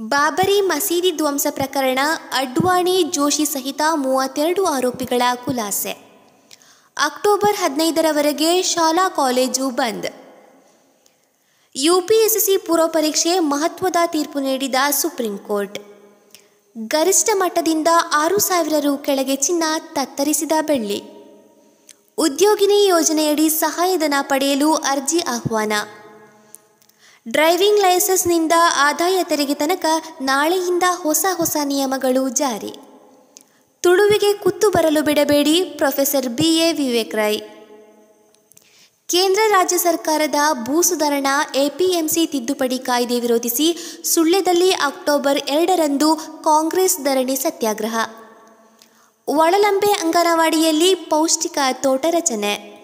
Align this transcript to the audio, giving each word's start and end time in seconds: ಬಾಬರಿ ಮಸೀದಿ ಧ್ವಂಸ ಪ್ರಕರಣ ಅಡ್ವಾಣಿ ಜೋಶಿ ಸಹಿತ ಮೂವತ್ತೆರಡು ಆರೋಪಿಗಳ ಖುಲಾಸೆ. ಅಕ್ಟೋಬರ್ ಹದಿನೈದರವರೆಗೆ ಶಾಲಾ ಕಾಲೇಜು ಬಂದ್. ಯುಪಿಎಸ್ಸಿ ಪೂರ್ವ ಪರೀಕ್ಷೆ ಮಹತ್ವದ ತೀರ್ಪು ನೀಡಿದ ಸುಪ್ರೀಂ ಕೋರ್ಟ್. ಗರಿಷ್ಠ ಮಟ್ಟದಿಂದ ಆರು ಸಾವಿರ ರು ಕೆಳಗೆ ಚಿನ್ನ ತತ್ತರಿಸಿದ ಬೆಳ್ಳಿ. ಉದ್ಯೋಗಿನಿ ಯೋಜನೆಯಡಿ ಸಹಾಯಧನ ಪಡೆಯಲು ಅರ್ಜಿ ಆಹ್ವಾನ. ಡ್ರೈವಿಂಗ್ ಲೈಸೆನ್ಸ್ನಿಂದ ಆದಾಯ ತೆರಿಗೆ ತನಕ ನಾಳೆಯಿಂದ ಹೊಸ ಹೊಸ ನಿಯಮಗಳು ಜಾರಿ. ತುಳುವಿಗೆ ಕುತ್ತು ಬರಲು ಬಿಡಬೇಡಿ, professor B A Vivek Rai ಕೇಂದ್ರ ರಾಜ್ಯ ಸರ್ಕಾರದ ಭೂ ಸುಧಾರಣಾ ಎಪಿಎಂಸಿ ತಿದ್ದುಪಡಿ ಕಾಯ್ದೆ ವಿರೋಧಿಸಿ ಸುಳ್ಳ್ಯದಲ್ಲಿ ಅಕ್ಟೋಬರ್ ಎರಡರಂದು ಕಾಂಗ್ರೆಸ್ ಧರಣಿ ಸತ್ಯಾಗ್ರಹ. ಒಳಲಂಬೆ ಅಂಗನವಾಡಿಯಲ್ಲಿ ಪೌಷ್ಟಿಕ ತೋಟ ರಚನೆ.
ಬಾಬರಿ 0.00 0.60
ಮಸೀದಿ 0.60 1.12
ಧ್ವಂಸ 1.12 1.46
ಪ್ರಕರಣ 1.50 1.98
ಅಡ್ವಾಣಿ 2.36 3.02
ಜೋಶಿ 3.02 3.44
ಸಹಿತ 3.44 3.80
ಮೂವತ್ತೆರಡು 3.94 4.64
ಆರೋಪಿಗಳ 4.64 5.22
ಖುಲಾಸೆ. 5.44 5.90
ಅಕ್ಟೋಬರ್ 6.96 7.56
ಹದಿನೈದರವರೆಗೆ 7.56 8.62
ಶಾಲಾ 8.62 9.08
ಕಾಲೇಜು 9.08 9.70
ಬಂದ್. 9.70 10.06
ಯುಪಿಎಸ್ಸಿ 11.76 12.58
ಪೂರ್ವ 12.58 12.86
ಪರೀಕ್ಷೆ 12.86 13.38
ಮಹತ್ವದ 13.38 13.96
ತೀರ್ಪು 14.06 14.40
ನೀಡಿದ 14.40 14.74
ಸುಪ್ರೀಂ 14.90 15.38
ಕೋರ್ಟ್. 15.38 15.78
ಗರಿಷ್ಠ 16.88 17.28
ಮಟ್ಟದಿಂದ 17.34 17.88
ಆರು 18.14 18.38
ಸಾವಿರ 18.38 18.74
ರು 18.80 18.98
ಕೆಳಗೆ 18.98 19.36
ಚಿನ್ನ 19.36 19.64
ತತ್ತರಿಸಿದ 19.92 20.52
ಬೆಳ್ಳಿ. 20.60 21.02
ಉದ್ಯೋಗಿನಿ 22.18 22.86
ಯೋಜನೆಯಡಿ 22.86 23.48
ಸಹಾಯಧನ 23.48 24.14
ಪಡೆಯಲು 24.20 24.74
ಅರ್ಜಿ 24.74 25.20
ಆಹ್ವಾನ. 25.20 25.72
ಡ್ರೈವಿಂಗ್ 27.28 27.80
ಲೈಸೆನ್ಸ್ನಿಂದ 27.80 28.52
ಆದಾಯ 28.76 29.24
ತೆರಿಗೆ 29.24 29.54
ತನಕ 29.54 29.84
ನಾಳೆಯಿಂದ 30.20 30.82
ಹೊಸ 31.02 31.26
ಹೊಸ 31.36 31.56
ನಿಯಮಗಳು 31.64 32.28
ಜಾರಿ. 32.28 32.72
ತುಳುವಿಗೆ 33.80 34.32
ಕುತ್ತು 34.32 34.70
ಬರಲು 34.70 35.02
ಬಿಡಬೇಡಿ, 35.02 35.64
professor 35.64 36.28
B 36.28 36.56
A 36.56 36.72
Vivek 36.72 37.14
Rai 37.14 37.40
ಕೇಂದ್ರ 39.08 39.40
ರಾಜ್ಯ 39.48 39.76
ಸರ್ಕಾರದ 39.78 40.34
ಭೂ 40.64 40.82
ಸುಧಾರಣಾ 40.82 41.52
ಎಪಿಎಂಸಿ 41.54 42.26
ತಿದ್ದುಪಡಿ 42.26 42.78
ಕಾಯ್ದೆ 42.78 43.20
ವಿರೋಧಿಸಿ 43.20 44.00
ಸುಳ್ಳ್ಯದಲ್ಲಿ 44.04 44.70
ಅಕ್ಟೋಬರ್ 44.70 45.38
ಎರಡರಂದು 45.38 46.16
ಕಾಂಗ್ರೆಸ್ 46.44 46.98
ಧರಣಿ 47.04 47.36
ಸತ್ಯಾಗ್ರಹ. 47.36 47.96
ಒಳಲಂಬೆ 49.28 49.92
ಅಂಗನವಾಡಿಯಲ್ಲಿ 49.92 50.94
ಪೌಷ್ಟಿಕ 50.94 51.58
ತೋಟ 51.72 52.06
ರಚನೆ. 52.10 52.75